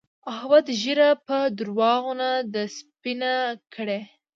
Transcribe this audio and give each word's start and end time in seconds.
احمد 0.33 0.65
ږيره 0.81 1.09
په 1.27 1.37
درواغو 1.59 2.11
نه 2.21 2.29
ده 2.53 2.63
سپينه 2.77 3.33
کړې. 3.73 3.99